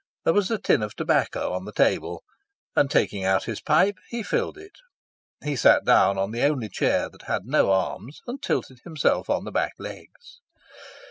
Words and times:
There 0.25 0.33
was 0.33 0.49
a 0.49 0.57
tin 0.57 0.81
of 0.81 0.95
tobacco 0.95 1.53
on 1.53 1.65
the 1.65 1.71
table, 1.71 2.23
and, 2.75 2.89
taking 2.89 3.23
out 3.23 3.43
his 3.43 3.61
pipe, 3.61 3.99
he 4.09 4.23
filled 4.23 4.57
it. 4.57 4.71
He 5.43 5.55
sat 5.55 5.85
down 5.85 6.17
on 6.17 6.31
the 6.31 6.41
only 6.41 6.69
chair 6.69 7.07
that 7.07 7.21
had 7.27 7.45
no 7.45 7.69
arms 7.69 8.21
and 8.25 8.41
tilted 8.41 8.79
himself 8.83 9.29
on 9.29 9.43
the 9.43 9.51
back 9.51 9.73
legs. 9.77 10.39